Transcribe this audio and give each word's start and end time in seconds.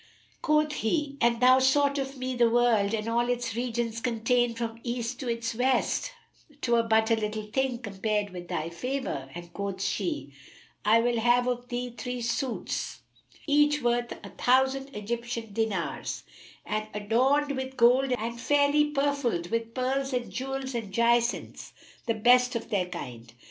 Quoth 0.41 0.73
he, 0.73 1.15
"An 1.21 1.37
thou 1.37 1.59
sought 1.59 1.99
of 1.99 2.17
me 2.17 2.35
the 2.35 2.49
world 2.49 2.91
and 2.95 3.07
all 3.07 3.29
its 3.29 3.55
regions 3.55 3.99
contain 4.01 4.55
from 4.55 4.77
its 4.77 4.79
East 4.83 5.19
to 5.19 5.27
its 5.29 5.53
West, 5.53 6.09
'twere 6.59 6.81
but 6.81 7.11
a 7.11 7.15
little 7.15 7.45
thing, 7.45 7.77
compared 7.77 8.31
with 8.31 8.47
thy 8.47 8.71
favour;" 8.71 9.29
and 9.35 9.53
quoth 9.53 9.79
she, 9.79 10.33
"I 10.83 11.01
will 11.01 11.19
have 11.19 11.45
of 11.45 11.67
thee 11.67 11.93
three 11.95 12.23
suits, 12.23 13.01
each 13.45 13.83
worth 13.83 14.11
a 14.25 14.31
thousand 14.31 14.89
Egyptian 14.95 15.53
dinars, 15.53 16.23
and 16.65 16.87
adorned 16.95 17.51
with 17.55 17.77
gold 17.77 18.11
and 18.13 18.41
fairly 18.41 18.85
purfled 18.89 19.51
with 19.51 19.75
pearls 19.75 20.13
and 20.13 20.31
jewels 20.31 20.73
and 20.73 20.91
jacinths, 20.91 21.73
the 22.07 22.15
best 22.15 22.55
of 22.55 22.71
their 22.71 22.87
kind. 22.87 23.31